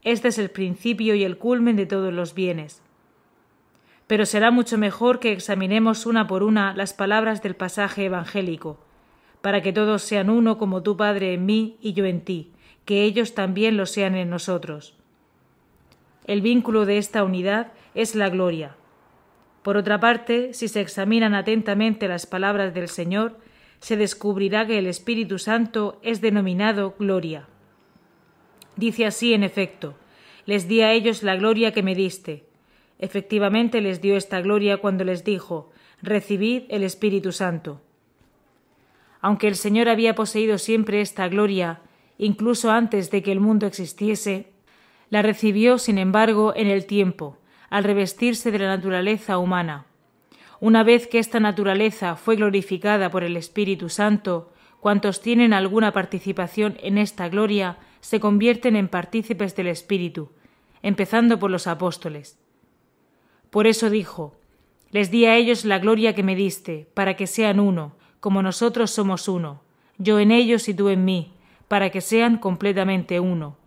Este 0.02 0.28
es 0.28 0.38
el 0.38 0.50
principio 0.50 1.14
y 1.14 1.22
el 1.22 1.38
culmen 1.38 1.76
de 1.76 1.86
todos 1.86 2.12
los 2.12 2.34
bienes. 2.34 2.82
Pero 4.08 4.26
será 4.26 4.50
mucho 4.50 4.76
mejor 4.76 5.20
que 5.20 5.32
examinemos 5.32 6.04
una 6.04 6.26
por 6.26 6.42
una 6.42 6.74
las 6.74 6.94
palabras 6.94 7.42
del 7.42 7.54
pasaje 7.54 8.06
evangélico, 8.06 8.80
para 9.44 9.60
que 9.60 9.74
todos 9.74 10.00
sean 10.00 10.30
uno 10.30 10.56
como 10.56 10.82
tu 10.82 10.96
Padre 10.96 11.34
en 11.34 11.44
mí 11.44 11.76
y 11.82 11.92
yo 11.92 12.06
en 12.06 12.22
ti, 12.22 12.50
que 12.86 13.04
ellos 13.04 13.34
también 13.34 13.76
lo 13.76 13.84
sean 13.84 14.14
en 14.14 14.30
nosotros. 14.30 14.94
El 16.26 16.40
vínculo 16.40 16.86
de 16.86 16.96
esta 16.96 17.22
unidad 17.22 17.72
es 17.94 18.14
la 18.14 18.30
gloria, 18.30 18.76
por 19.64 19.78
otra 19.78 19.98
parte, 19.98 20.52
si 20.52 20.68
se 20.68 20.82
examinan 20.82 21.34
atentamente 21.34 22.06
las 22.06 22.26
palabras 22.26 22.74
del 22.74 22.86
Señor, 22.86 23.38
se 23.80 23.96
descubrirá 23.96 24.66
que 24.66 24.78
el 24.78 24.86
Espíritu 24.86 25.38
Santo 25.38 25.98
es 26.02 26.20
denominado 26.20 26.94
gloria. 26.98 27.48
Dice 28.76 29.06
así, 29.06 29.32
en 29.32 29.42
efecto, 29.42 29.94
les 30.44 30.68
di 30.68 30.82
a 30.82 30.92
ellos 30.92 31.22
la 31.22 31.36
gloria 31.36 31.72
que 31.72 31.82
me 31.82 31.94
diste. 31.94 32.44
Efectivamente 32.98 33.80
les 33.80 34.02
dio 34.02 34.16
esta 34.16 34.42
gloria 34.42 34.76
cuando 34.76 35.02
les 35.02 35.24
dijo, 35.24 35.72
recibid 36.02 36.64
el 36.68 36.82
Espíritu 36.82 37.32
Santo. 37.32 37.80
Aunque 39.24 39.48
el 39.48 39.56
Señor 39.56 39.88
había 39.88 40.14
poseído 40.14 40.58
siempre 40.58 41.00
esta 41.00 41.26
gloria, 41.28 41.80
incluso 42.18 42.70
antes 42.70 43.10
de 43.10 43.22
que 43.22 43.32
el 43.32 43.40
mundo 43.40 43.66
existiese, 43.66 44.52
la 45.08 45.22
recibió, 45.22 45.78
sin 45.78 45.96
embargo, 45.96 46.52
en 46.54 46.66
el 46.66 46.84
tiempo, 46.84 47.38
al 47.70 47.84
revestirse 47.84 48.50
de 48.50 48.58
la 48.58 48.66
naturaleza 48.66 49.38
humana. 49.38 49.86
Una 50.60 50.82
vez 50.82 51.06
que 51.06 51.18
esta 51.18 51.40
naturaleza 51.40 52.16
fue 52.16 52.36
glorificada 52.36 53.10
por 53.10 53.24
el 53.24 53.38
Espíritu 53.38 53.88
Santo, 53.88 54.52
cuantos 54.78 55.22
tienen 55.22 55.54
alguna 55.54 55.94
participación 55.94 56.76
en 56.82 56.98
esta 56.98 57.30
gloria 57.30 57.78
se 58.02 58.20
convierten 58.20 58.76
en 58.76 58.88
partícipes 58.88 59.56
del 59.56 59.68
Espíritu, 59.68 60.32
empezando 60.82 61.38
por 61.38 61.50
los 61.50 61.66
apóstoles. 61.66 62.38
Por 63.48 63.66
eso 63.66 63.88
dijo, 63.88 64.36
Les 64.90 65.10
di 65.10 65.24
a 65.24 65.34
ellos 65.34 65.64
la 65.64 65.78
gloria 65.78 66.14
que 66.14 66.22
me 66.22 66.36
diste, 66.36 66.88
para 66.92 67.16
que 67.16 67.26
sean 67.26 67.58
uno, 67.58 67.96
como 68.24 68.40
nosotros 68.40 68.90
somos 68.90 69.28
uno, 69.28 69.60
yo 69.98 70.18
en 70.18 70.30
ellos 70.30 70.66
y 70.70 70.72
tú 70.72 70.88
en 70.88 71.04
mí, 71.04 71.34
para 71.68 71.90
que 71.90 72.00
sean 72.00 72.38
completamente 72.38 73.20
uno 73.20 73.58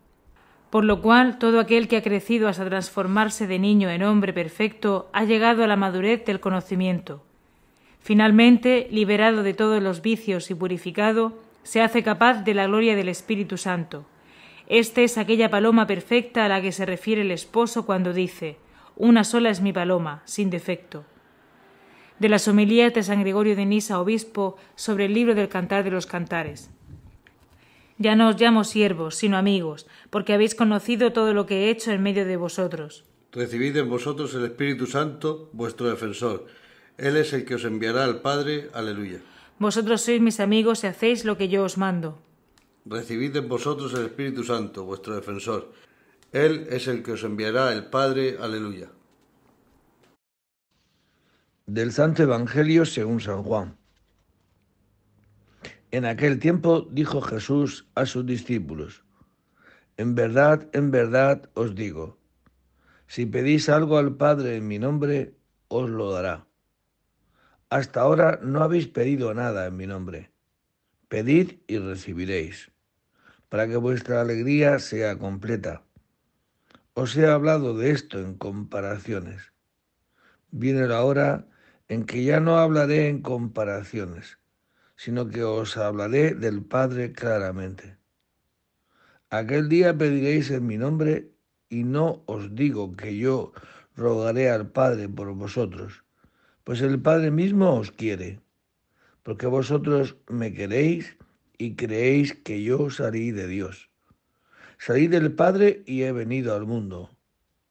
por 0.70 0.84
lo 0.84 1.02
cual 1.02 1.40
todo 1.40 1.60
aquel 1.60 1.88
que 1.88 1.98
ha 1.98 2.04
crecido 2.04 2.48
hasta 2.48 2.66
transformarse 2.66 3.48
de 3.48 3.60
niño 3.60 3.90
en 3.90 4.04
hombre 4.04 4.34
perfecto 4.34 5.10
ha 5.14 5.24
llegado 5.24 5.64
a 5.64 5.68
la 5.68 5.78
madurez 5.78 6.26
del 6.26 6.40
conocimiento. 6.40 7.24
Finalmente, 8.02 8.88
liberado 8.92 9.44
de 9.44 9.54
todos 9.54 9.82
los 9.82 10.02
vicios 10.02 10.52
y 10.52 10.56
purificado, 10.56 11.40
se 11.64 11.82
hace 11.82 12.04
capaz 12.04 12.44
de 12.44 12.54
la 12.54 12.68
gloria 12.68 12.96
del 12.96 13.10
Espíritu 13.10 13.58
Santo. 13.58 14.06
Esta 14.68 15.02
es 15.02 15.18
aquella 15.18 15.50
paloma 15.50 15.88
perfecta 15.88 16.46
a 16.46 16.50
la 16.50 16.62
que 16.62 16.72
se 16.72 16.86
refiere 16.86 17.22
el 17.22 17.32
esposo 17.32 17.86
cuando 17.86 18.14
dice 18.14 18.58
Una 18.96 19.24
sola 19.24 19.50
es 19.50 19.62
mi 19.62 19.72
paloma, 19.72 20.22
sin 20.26 20.50
defecto. 20.50 21.06
De 22.20 22.30
las 22.30 22.48
homilías 22.48 22.94
de 22.94 23.04
San 23.04 23.22
Gregorio 23.22 23.56
de 23.56 23.66
Nisa, 23.66 24.00
obispo, 24.00 24.58
sobre 24.76 25.06
el 25.06 25.14
libro 25.14 25.36
del 25.36 25.50
Cantar 25.50 25.84
de 25.84 25.92
los 25.92 26.06
Cantares. 26.06 26.70
Ya 28.00 28.16
no 28.16 28.30
os 28.30 28.40
llamo 28.40 28.64
siervos, 28.64 29.16
sino 29.16 29.38
amigos, 29.38 29.88
porque 30.10 30.34
habéis 30.34 30.56
conocido 30.56 31.14
todo 31.14 31.34
lo 31.34 31.46
que 31.46 31.66
he 31.66 31.70
hecho 31.70 31.92
en 31.92 32.04
medio 32.04 32.26
de 32.26 32.38
vosotros. 32.38 33.06
Recibid 33.32 33.76
en 33.78 33.90
vosotros 33.90 34.34
el 34.36 34.46
Espíritu 34.46 34.86
Santo, 34.86 35.50
vuestro 35.54 35.90
defensor. 35.90 36.48
Él 36.98 37.18
es 37.18 37.34
el 37.34 37.46
que 37.46 37.56
os 37.56 37.66
enviará 37.66 38.04
al 38.04 38.22
Padre. 38.22 38.70
Aleluya. 38.74 39.22
Vosotros 39.60 40.02
sois 40.02 40.22
mis 40.22 40.40
amigos 40.40 40.84
y 40.84 40.88
hacéis 40.88 41.26
lo 41.26 41.38
que 41.38 41.50
yo 41.50 41.64
os 41.64 41.78
mando. 41.78 42.18
Recibid 42.86 43.36
en 43.36 43.50
vosotros 43.50 43.94
el 43.94 44.06
Espíritu 44.06 44.44
Santo, 44.44 44.86
vuestro 44.86 45.16
defensor. 45.16 45.74
Él 46.32 46.68
es 46.70 46.88
el 46.88 47.04
que 47.04 47.14
os 47.14 47.24
enviará 47.24 47.74
el 47.74 47.86
Padre. 47.86 48.38
Aleluya. 48.40 48.90
Del 51.70 51.92
Santo 51.92 52.24
Evangelio 52.24 52.86
según 52.86 53.20
San 53.20 53.44
Juan. 53.44 53.76
En 55.92 56.06
aquel 56.06 56.40
tiempo 56.40 56.88
dijo 56.90 57.20
Jesús 57.20 57.90
a 57.94 58.06
sus 58.06 58.26
discípulos, 58.26 59.04
En 59.98 60.16
verdad, 60.16 60.70
en 60.72 60.92
verdad 60.92 61.50
os 61.56 61.76
digo, 61.76 62.20
si 63.08 63.26
pedís 63.26 63.68
algo 63.68 63.98
al 63.98 64.16
Padre 64.16 64.56
en 64.56 64.66
mi 64.66 64.80
nombre, 64.80 65.36
os 65.68 65.90
lo 65.90 66.10
dará. 66.10 66.48
Hasta 67.70 68.00
ahora 68.00 68.40
no 68.42 68.64
habéis 68.64 68.88
pedido 68.88 69.34
nada 69.34 69.66
en 69.66 69.76
mi 69.76 69.88
nombre. 69.88 70.32
Pedid 71.10 71.58
y 71.68 71.80
recibiréis, 71.80 72.72
para 73.50 73.68
que 73.68 73.76
vuestra 73.76 74.22
alegría 74.22 74.80
sea 74.80 75.18
completa. 75.18 75.84
Os 76.94 77.18
he 77.18 77.28
hablado 77.28 77.78
de 77.78 77.92
esto 77.92 78.22
en 78.22 78.36
comparaciones. 78.36 79.52
Viene 80.50 80.88
la 80.88 81.04
hora 81.04 81.46
en 81.88 82.06
que 82.06 82.24
ya 82.24 82.40
no 82.40 82.58
hablaré 82.58 83.10
en 83.10 83.22
comparaciones 83.22 84.38
sino 84.98 85.30
que 85.30 85.44
os 85.44 85.78
hablaré 85.78 86.34
del 86.34 86.64
Padre 86.64 87.14
claramente. 87.14 87.98
Aquel 89.30 89.70
día 89.70 89.96
pediréis 89.98 90.50
en 90.50 90.66
mi 90.66 90.78
nombre 90.78 91.32
y 91.70 91.84
no 91.84 92.24
os 92.26 92.56
digo 92.56 92.96
que 92.96 93.16
yo 93.16 93.54
rogaré 93.96 94.50
al 94.50 94.72
Padre 94.72 95.08
por 95.08 95.32
vosotros, 95.34 96.04
pues 96.64 96.82
el 96.82 97.00
Padre 97.00 97.30
mismo 97.32 97.76
os 97.76 97.92
quiere, 97.92 98.42
porque 99.24 99.46
vosotros 99.46 100.18
me 100.28 100.54
queréis 100.54 101.16
y 101.58 101.76
creéis 101.76 102.34
que 102.34 102.64
yo 102.64 102.90
salí 102.90 103.32
de 103.32 103.48
Dios. 103.48 103.90
Salí 104.80 105.08
del 105.08 105.34
Padre 105.34 105.84
y 105.86 106.04
he 106.04 106.12
venido 106.12 106.56
al 106.56 106.66
mundo. 106.66 107.12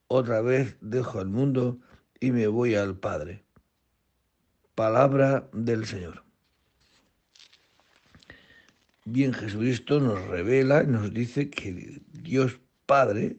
Otra 0.09 0.41
vez 0.41 0.77
dejo 0.81 1.21
el 1.21 1.29
mundo 1.29 1.79
y 2.21 2.31
me 2.31 2.47
voy 2.47 2.75
al 2.75 2.97
Padre. 2.99 3.46
Palabra 4.77 5.49
del 5.55 5.87
Señor. 5.87 6.23
Bien, 9.07 9.33
Jesucristo 9.33 10.01
nos 10.01 10.23
revela 10.29 10.83
y 10.83 10.87
nos 10.87 11.15
dice 11.15 11.49
que 11.49 12.03
Dios 12.13 12.61
Padre 12.85 13.39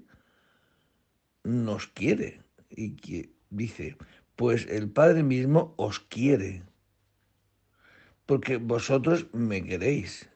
nos 1.43 1.85
quiere 1.85 2.41
y 2.71 2.95
que 2.95 3.29
dice, 3.51 3.97
pues 4.35 4.65
el 4.65 4.89
Padre 4.89 5.21
mismo 5.21 5.75
os 5.77 5.99
quiere, 5.99 6.63
porque 8.25 8.57
vosotros 8.57 9.27
me 9.31 9.63
queréis. 9.63 10.27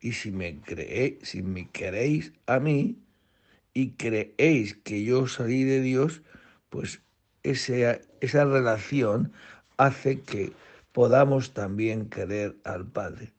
Y 0.00 0.14
si 0.14 0.32
me, 0.32 0.60
creéis, 0.62 1.18
si 1.22 1.44
me 1.44 1.70
queréis 1.70 2.32
a 2.46 2.58
mí 2.58 2.98
y 3.72 3.92
creéis 3.92 4.74
que 4.74 5.04
yo 5.04 5.28
salí 5.28 5.62
de 5.62 5.80
Dios, 5.80 6.22
pues 6.70 7.02
esa, 7.44 8.00
esa 8.20 8.44
relación 8.46 9.32
hace 9.86 10.20
que 10.20 10.52
podamos 10.92 11.52
también 11.52 12.08
querer 12.08 12.56
al 12.64 12.86
Padre 12.86 13.32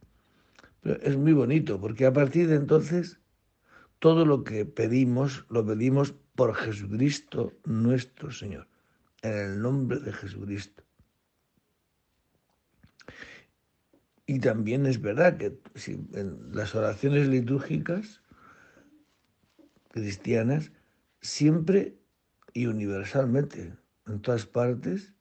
es 0.83 1.17
muy 1.17 1.33
bonito 1.33 1.79
porque 1.79 2.05
a 2.05 2.13
partir 2.13 2.47
de 2.47 2.55
entonces 2.55 3.19
todo 3.99 4.25
lo 4.25 4.43
que 4.43 4.65
pedimos 4.65 5.45
lo 5.49 5.65
pedimos 5.65 6.13
por 6.35 6.55
Jesucristo 6.55 7.53
nuestro 7.65 8.31
Señor, 8.31 8.67
en 9.21 9.33
el 9.33 9.61
nombre 9.61 9.99
de 9.99 10.11
Jesucristo. 10.11 10.83
Y 14.25 14.39
también 14.39 14.85
es 14.85 15.01
verdad 15.01 15.37
que 15.37 15.59
en 16.13 16.55
las 16.55 16.73
oraciones 16.73 17.27
litúrgicas 17.27 18.21
cristianas 19.89 20.71
siempre 21.19 21.97
y 22.53 22.65
universalmente, 22.65 23.73
en 24.07 24.21
todas 24.21 24.45
partes, 24.45 25.13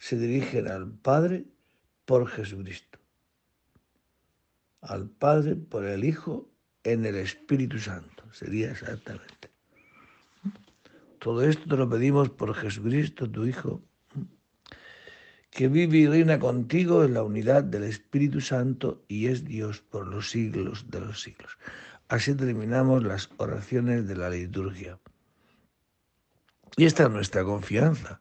se 0.00 0.18
dirigen 0.18 0.66
al 0.66 0.90
Padre 0.90 1.44
por 2.04 2.26
Jesucristo 2.26 2.90
al 4.82 5.08
Padre 5.08 5.56
por 5.56 5.84
el 5.84 6.04
Hijo 6.04 6.48
en 6.84 7.04
el 7.04 7.16
Espíritu 7.16 7.78
Santo. 7.78 8.24
Sería 8.32 8.70
exactamente. 8.70 9.50
Todo 11.18 11.44
esto 11.44 11.68
te 11.68 11.76
lo 11.76 11.88
pedimos 11.88 12.30
por 12.30 12.54
Jesucristo, 12.54 13.30
tu 13.30 13.44
Hijo, 13.44 13.82
que 15.50 15.68
vive 15.68 15.98
y 15.98 16.06
reina 16.06 16.38
contigo 16.38 17.04
en 17.04 17.14
la 17.14 17.22
unidad 17.22 17.64
del 17.64 17.84
Espíritu 17.84 18.40
Santo 18.40 19.04
y 19.08 19.26
es 19.26 19.44
Dios 19.44 19.80
por 19.80 20.06
los 20.06 20.30
siglos 20.30 20.90
de 20.90 21.00
los 21.00 21.20
siglos. 21.20 21.58
Así 22.08 22.34
terminamos 22.34 23.02
las 23.02 23.30
oraciones 23.36 24.08
de 24.08 24.16
la 24.16 24.30
liturgia. 24.30 24.98
Y 26.76 26.84
esta 26.86 27.04
es 27.04 27.10
nuestra 27.10 27.44
confianza. 27.44 28.20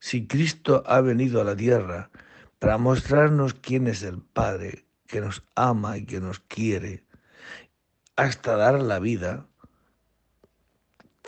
Si 0.00 0.26
Cristo 0.26 0.82
ha 0.86 1.02
venido 1.02 1.42
a 1.42 1.44
la 1.44 1.54
tierra 1.54 2.10
para 2.58 2.78
mostrarnos 2.78 3.52
quién 3.52 3.86
es 3.86 4.02
el 4.02 4.22
Padre, 4.22 4.86
que 5.06 5.20
nos 5.20 5.42
ama 5.54 5.98
y 5.98 6.06
que 6.06 6.20
nos 6.20 6.40
quiere, 6.40 7.04
hasta 8.16 8.56
dar 8.56 8.80
la 8.80 8.98
vida, 8.98 9.46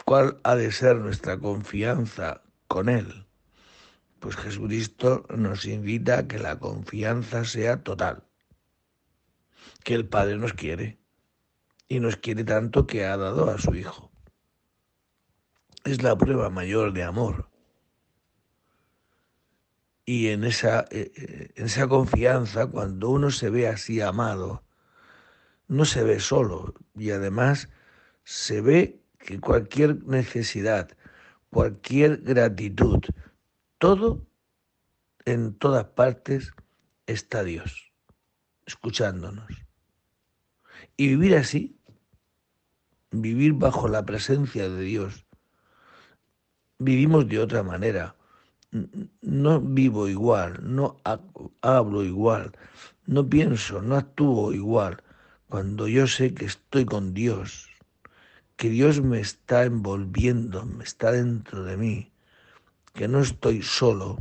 ¿cuál 0.07 0.41
ha 0.43 0.57
de 0.57 0.73
ser 0.73 0.97
nuestra 0.97 1.39
confianza 1.39 2.43
con 2.67 2.89
Él? 2.89 3.27
Pues 4.21 4.37
Jesucristo 4.37 5.27
nos 5.29 5.67
invita 5.67 6.21
a 6.21 6.27
que 6.27 6.39
la 6.39 6.59
confianza 6.59 7.45
sea 7.45 7.83
total, 7.83 8.25
que 9.85 9.95
el 9.95 10.09
Padre 10.09 10.39
nos 10.39 10.55
quiere 10.55 10.99
y 11.89 12.01
nos 12.01 12.17
quiere 12.17 12.45
tanto 12.45 12.87
que 12.87 13.05
ha 13.05 13.19
dado 13.19 13.51
a 13.51 13.59
su 13.59 13.75
Hijo. 13.75 14.11
Es 15.85 16.03
la 16.03 16.17
prueba 16.17 16.49
mayor 16.49 16.95
de 16.95 17.03
amor 17.03 17.52
y 20.05 20.29
en 20.29 20.45
esa, 20.45 20.81
eh, 20.91 21.13
eh, 21.17 21.53
en 21.55 21.67
esa 21.67 21.87
confianza, 21.89 22.67
cuando 22.67 23.11
uno 23.11 23.31
se 23.31 23.51
ve 23.51 23.69
así 23.69 24.01
amado, 24.01 24.65
no 25.69 25.85
se 25.85 26.03
ve 26.03 26.21
solo 26.21 26.75
y 26.97 27.11
además 27.11 27.69
se 28.25 28.61
ve 28.61 29.01
que 29.19 29.41
cualquier 29.41 30.05
necesidad, 30.05 30.91
cualquier 31.51 32.19
gratitud, 32.19 33.01
todo 33.79 34.27
en 35.25 35.55
todas 35.55 35.85
partes 35.85 36.53
está 37.07 37.45
Dios, 37.45 37.93
escuchándonos. 38.67 39.51
Y 40.97 41.09
vivir 41.09 41.37
así, 41.37 41.79
vivir 43.13 43.53
bajo 43.53 43.87
la 43.87 44.05
presencia 44.05 44.69
de 44.69 44.83
Dios, 44.83 45.27
vivimos 46.79 47.29
de 47.29 47.39
otra 47.39 47.63
manera 47.63 48.17
no 49.21 49.61
vivo 49.61 50.09
igual, 50.09 50.61
no 50.63 50.97
hablo 51.61 52.03
igual, 52.05 52.53
no 53.07 53.29
pienso, 53.29 53.83
no 53.83 53.97
actúo 53.97 54.53
igual, 54.53 55.03
cuando 55.49 55.89
yo 55.89 56.07
sé 56.07 56.33
que 56.33 56.47
estoy 56.47 56.87
con 56.87 57.13
Dios, 57.13 57.69
que 58.57 58.71
Dios 58.71 59.03
me 59.03 59.21
está 59.21 59.65
envolviendo, 59.65 60.65
me 60.65 60.85
está 60.85 61.13
dentro 61.13 61.65
de 61.65 61.77
mí, 61.77 62.13
que 62.95 63.09
no 63.09 63.21
estoy 63.21 63.63
solo, 63.63 64.19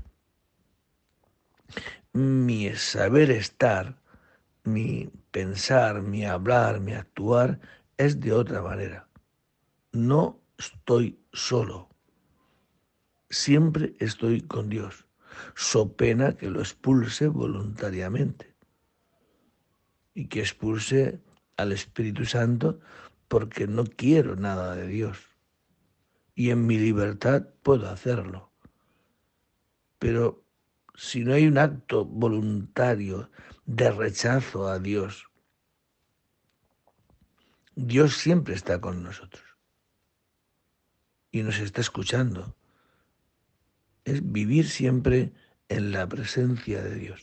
mi 2.12 2.70
saber 2.76 3.32
estar, 3.32 3.98
mi 4.66 5.10
pensar, 5.32 6.02
mi 6.02 6.26
hablar, 6.26 6.82
mi 6.82 6.92
actuar 6.92 7.60
es 7.96 8.20
de 8.20 8.34
otra 8.34 8.62
manera. 8.62 9.08
No 9.94 10.40
estoy 10.58 11.20
solo 11.32 11.91
siempre 13.32 13.96
estoy 14.00 14.42
con 14.42 14.70
Dios, 14.70 15.08
so 15.56 15.96
pena 15.96 16.36
que 16.38 16.50
lo 16.50 16.60
expulse 16.60 17.28
voluntariamente 17.28 18.54
y 20.14 20.28
que 20.28 20.42
expulse 20.42 21.22
al 21.58 21.72
Espíritu 21.72 22.26
Santo 22.26 22.80
porque 23.28 23.66
no 23.66 23.86
quiero 23.86 24.36
nada 24.36 24.76
de 24.76 24.88
Dios. 24.88 25.18
Y 26.36 26.50
en 26.50 26.66
mi 26.66 26.78
libertad 26.78 27.48
puedo 27.64 27.90
hacerlo. 27.90 28.52
Pero 30.00 30.44
si 30.96 31.24
no 31.24 31.34
hay 31.34 31.48
un 31.48 31.58
acto 31.58 32.06
voluntario 32.06 33.32
de 33.66 33.92
rechazo 33.92 34.68
a 34.68 34.80
Dios, 34.80 35.28
Dios 37.76 38.16
siempre 38.16 38.54
está 38.54 38.82
con 38.82 39.04
nosotros 39.04 39.44
y 41.32 41.44
nos 41.44 41.60
está 41.60 41.80
escuchando 41.80 42.56
es 44.06 44.32
vivir 44.32 44.68
siempre 44.68 45.32
en 45.70 45.92
la 45.92 46.08
presencia 46.08 46.82
de 46.82 46.96
Dios. 46.96 47.22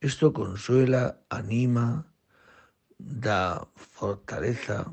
Esto 0.00 0.32
consuela, 0.32 1.20
anima, 1.28 2.12
da 2.98 3.68
fortaleza, 3.76 4.92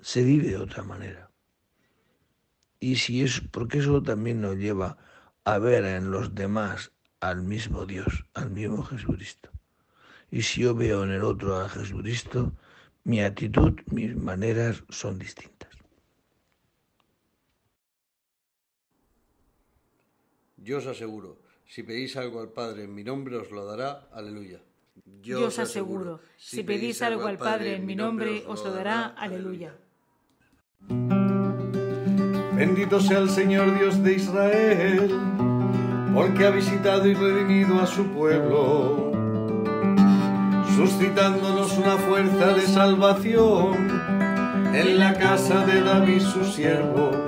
se 0.00 0.22
vive 0.22 0.48
de 0.48 0.56
otra 0.56 0.82
manera. 0.82 1.30
Y 2.80 2.96
si 2.96 3.22
es 3.22 3.40
porque 3.40 3.78
eso 3.78 4.02
también 4.02 4.40
nos 4.40 4.56
lleva 4.56 4.96
a 5.44 5.58
ver 5.58 5.84
en 5.84 6.10
los 6.10 6.34
demás 6.34 6.92
al 7.20 7.42
mismo 7.42 7.84
Dios, 7.86 8.24
al 8.34 8.50
mismo 8.50 8.82
Jesucristo. 8.84 9.50
Y 10.30 10.42
si 10.42 10.62
yo 10.62 10.74
veo 10.74 11.04
en 11.04 11.10
el 11.10 11.24
otro 11.24 11.56
a 11.58 11.68
Jesucristo, 11.68 12.52
mi 13.04 13.20
actitud, 13.20 13.80
mis 13.90 14.14
maneras 14.14 14.84
son 14.88 15.18
distintas. 15.18 15.67
Yo 20.62 20.78
os 20.78 20.86
aseguro, 20.86 21.38
si 21.66 21.82
pedís 21.82 22.16
algo 22.16 22.40
al 22.40 22.50
Padre 22.50 22.84
en 22.84 22.94
mi 22.94 23.04
nombre, 23.04 23.36
os 23.36 23.50
lo 23.50 23.64
dará. 23.64 24.08
Aleluya. 24.12 24.60
Yo 25.22 25.46
os 25.46 25.58
aseguro, 25.58 26.20
si 26.36 26.62
pedís 26.62 27.02
algo 27.02 27.26
al 27.26 27.38
Padre 27.38 27.76
en 27.76 27.86
mi 27.86 27.94
nombre, 27.94 28.44
os 28.46 28.64
lo 28.64 28.72
dará. 28.72 29.14
Aleluya. 29.16 29.74
Bendito 32.54 33.00
sea 33.00 33.18
el 33.18 33.30
Señor 33.30 33.78
Dios 33.78 34.02
de 34.02 34.14
Israel, 34.14 35.10
porque 36.12 36.44
ha 36.46 36.50
visitado 36.50 37.06
y 37.06 37.14
redimido 37.14 37.80
a 37.80 37.86
su 37.86 38.04
pueblo, 38.08 39.12
suscitándonos 40.74 41.78
una 41.78 41.96
fuerza 41.98 42.54
de 42.54 42.62
salvación 42.62 43.76
en 44.74 44.98
la 44.98 45.14
casa 45.14 45.64
de 45.66 45.82
David 45.82 46.20
su 46.20 46.44
siervo, 46.44 47.27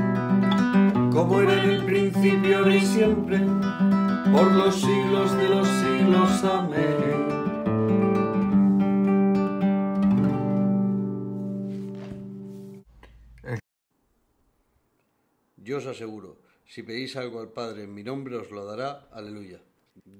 como 1.11 1.41
era 1.41 1.63
en 1.63 1.69
el 1.69 1.85
principio, 1.85 2.57
ahora 2.59 2.75
y 2.75 2.81
siempre, 2.81 3.39
por 4.31 4.51
los 4.51 4.75
siglos 4.75 5.37
de 5.37 5.49
los 5.49 5.67
siglos. 5.67 6.43
Amén. 6.43 7.41
Yo 15.57 15.77
os 15.77 15.85
aseguro, 15.85 16.37
si 16.65 16.83
pedís 16.83 17.15
algo 17.15 17.39
al 17.39 17.49
Padre 17.49 17.83
en 17.83 17.93
mi 17.93 18.03
nombre, 18.03 18.35
os 18.35 18.51
lo 18.51 18.65
dará. 18.65 19.07
Aleluya. 19.11 19.61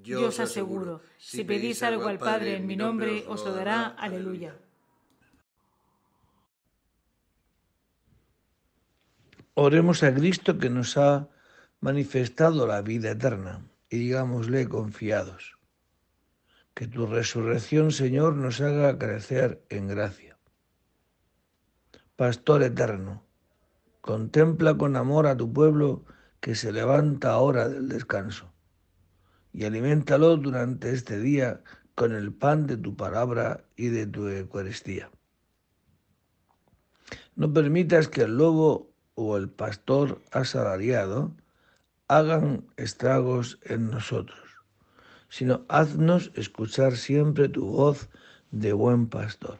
Yo 0.02 0.28
os 0.28 0.40
aseguro, 0.40 1.02
si 1.18 1.44
pedís 1.44 1.82
algo 1.82 2.06
al 2.06 2.18
Padre 2.18 2.56
en 2.56 2.66
mi 2.66 2.76
nombre, 2.76 3.24
os 3.28 3.44
lo 3.44 3.52
dará. 3.52 3.88
Aleluya. 3.88 4.54
Oremos 9.54 10.02
a 10.02 10.14
Cristo 10.14 10.56
que 10.56 10.70
nos 10.70 10.96
ha 10.96 11.28
manifestado 11.80 12.66
la 12.66 12.80
vida 12.80 13.10
eterna 13.10 13.66
y 13.90 13.98
digámosle 13.98 14.66
confiados. 14.66 15.58
Que 16.72 16.86
tu 16.86 17.04
resurrección, 17.04 17.92
Señor, 17.92 18.34
nos 18.34 18.62
haga 18.62 18.98
crecer 18.98 19.62
en 19.68 19.88
gracia. 19.88 20.38
Pastor 22.16 22.62
eterno, 22.62 23.26
contempla 24.00 24.78
con 24.78 24.96
amor 24.96 25.26
a 25.26 25.36
tu 25.36 25.52
pueblo 25.52 26.06
que 26.40 26.54
se 26.54 26.72
levanta 26.72 27.32
ahora 27.32 27.68
del 27.68 27.90
descanso 27.90 28.54
y 29.52 29.64
aliméntalo 29.64 30.38
durante 30.38 30.94
este 30.94 31.20
día 31.20 31.62
con 31.94 32.14
el 32.14 32.32
pan 32.32 32.66
de 32.66 32.78
tu 32.78 32.96
palabra 32.96 33.64
y 33.76 33.88
de 33.88 34.06
tu 34.06 34.28
Eucaristía. 34.28 35.10
No 37.36 37.52
permitas 37.52 38.08
que 38.08 38.22
el 38.22 38.38
lobo 38.38 38.91
o 39.14 39.36
el 39.36 39.48
pastor 39.48 40.22
asalariado 40.30 41.32
hagan 42.08 42.66
estragos 42.76 43.58
en 43.62 43.90
nosotros, 43.90 44.40
sino 45.28 45.64
haznos 45.68 46.30
escuchar 46.34 46.96
siempre 46.96 47.48
tu 47.48 47.66
voz 47.66 48.08
de 48.50 48.72
buen 48.72 49.08
pastor. 49.08 49.58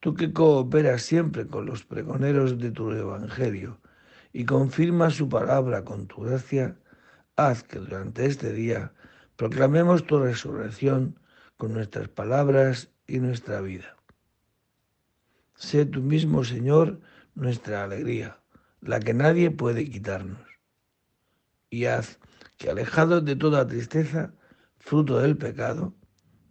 Tú 0.00 0.14
que 0.14 0.32
cooperas 0.32 1.02
siempre 1.02 1.46
con 1.46 1.66
los 1.66 1.84
pregoneros 1.84 2.58
de 2.58 2.70
tu 2.70 2.90
Evangelio 2.90 3.80
y 4.32 4.44
confirmas 4.44 5.14
su 5.14 5.28
palabra 5.28 5.84
con 5.84 6.06
tu 6.06 6.22
gracia, 6.22 6.76
haz 7.36 7.62
que 7.62 7.78
durante 7.78 8.26
este 8.26 8.52
día 8.52 8.92
proclamemos 9.36 10.06
tu 10.06 10.18
resurrección 10.18 11.18
con 11.56 11.72
nuestras 11.72 12.08
palabras 12.08 12.90
y 13.06 13.18
nuestra 13.20 13.60
vida. 13.60 13.96
Sé 15.54 15.86
tú 15.86 16.02
mismo, 16.02 16.44
Señor, 16.44 17.00
nuestra 17.36 17.84
alegría, 17.84 18.40
la 18.80 18.98
que 18.98 19.14
nadie 19.14 19.52
puede 19.52 19.88
quitarnos. 19.88 20.44
Y 21.70 21.84
haz 21.84 22.18
que, 22.58 22.70
alejados 22.70 23.24
de 23.24 23.36
toda 23.36 23.66
tristeza, 23.66 24.34
fruto 24.78 25.20
del 25.20 25.36
pecado, 25.36 25.94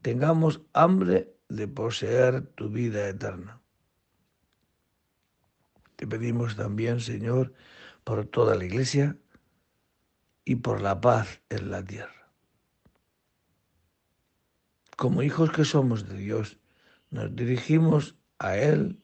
tengamos 0.02 0.62
hambre 0.72 1.36
de 1.50 1.68
poseer 1.68 2.48
tu 2.56 2.70
vida 2.70 3.10
eterna. 3.10 3.62
Te 5.98 6.08
pedimos 6.08 6.56
también, 6.56 7.02
Señor, 7.02 7.54
por 8.06 8.26
toda 8.26 8.56
la 8.56 8.66
Iglesia, 8.66 9.18
y 10.46 10.56
por 10.56 10.80
la 10.80 11.02
paz 11.02 11.42
en 11.50 11.72
la 11.72 11.84
tierra. 11.84 12.32
Como 14.96 15.24
hijos 15.24 15.52
que 15.52 15.66
somos 15.66 16.08
de 16.08 16.18
Dios, 16.18 16.60
nos 17.10 17.36
dirigimos 17.36 18.16
a 18.38 18.56
Él 18.56 19.04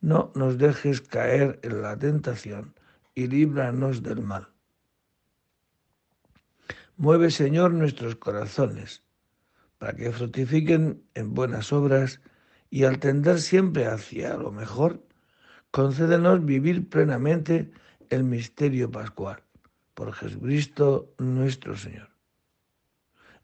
No 0.00 0.30
nos 0.36 0.58
dejes 0.58 1.00
caer 1.00 1.58
en 1.62 1.82
la 1.82 1.98
tentación 1.98 2.74
y 3.16 3.26
líbranos 3.26 4.02
del 4.04 4.22
mal. 4.22 4.48
Mueve, 6.96 7.30
Señor, 7.30 7.72
nuestros 7.72 8.14
corazones, 8.14 9.02
para 9.78 9.94
que 9.94 10.12
fructifiquen 10.12 11.02
en 11.14 11.34
buenas 11.34 11.72
obras 11.72 12.20
y 12.70 12.84
al 12.84 13.00
tender 13.00 13.40
siempre 13.40 13.86
hacia 13.86 14.36
lo 14.36 14.52
mejor, 14.52 15.04
concédenos 15.72 16.44
vivir 16.44 16.88
plenamente 16.88 17.70
el 18.08 18.22
misterio 18.22 18.90
pascual. 18.90 19.42
Por 19.94 20.12
Jesucristo 20.12 21.12
nuestro 21.18 21.76
Señor. 21.76 22.10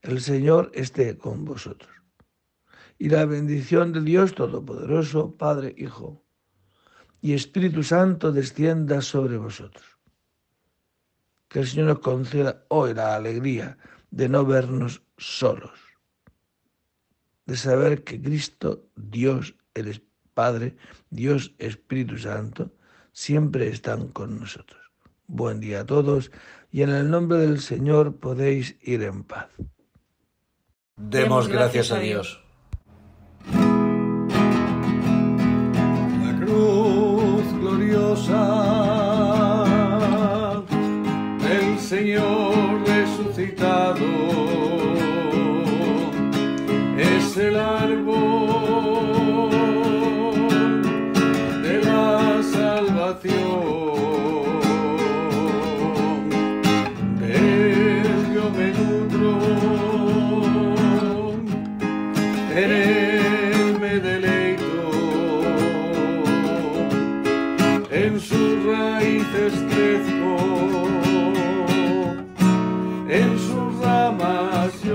El 0.03 0.21
Señor 0.21 0.71
esté 0.73 1.19
con 1.19 1.45
vosotros. 1.45 1.90
Y 2.97 3.09
la 3.09 3.25
bendición 3.25 3.93
de 3.93 4.03
Dios 4.03 4.35
Todopoderoso, 4.35 5.37
Padre, 5.37 5.75
Hijo 5.77 6.24
y 7.25 7.33
Espíritu 7.33 7.83
Santo 7.83 8.33
descienda 8.33 9.01
sobre 9.01 9.39
vosotros. 9.39 9.87
Que 11.49 11.61
el 11.61 11.67
Señor 11.67 11.87
nos 11.87 12.01
conceda 12.01 12.67
hoy 12.69 12.93
la 12.93 13.15
alegría 13.15 13.79
de 14.11 14.29
no 14.29 14.45
vernos 14.45 15.01
solos, 15.17 15.73
de 17.47 17.57
saber 17.57 18.05
que 18.05 18.21
Cristo, 18.21 18.91
Dios, 18.95 19.57
el 19.73 20.05
Padre, 20.35 20.77
Dios 21.09 21.55
Espíritu 21.57 22.19
Santo, 22.19 22.75
siempre 23.13 23.69
están 23.69 24.09
con 24.09 24.39
nosotros. 24.39 24.83
Buen 25.27 25.61
día 25.61 25.81
a 25.81 25.87
todos 25.87 26.31
y 26.71 26.83
en 26.83 26.91
el 26.91 27.11
nombre 27.11 27.39
del 27.39 27.61
Señor 27.61 28.17
podéis 28.17 28.77
ir 28.83 29.03
en 29.03 29.25
paz. 29.25 29.49
Demos 30.97 31.49
gracias 31.49 31.91
a 31.91 32.01
Dios. 32.01 32.44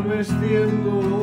Me 0.01 0.21
extiendo. 0.21 1.18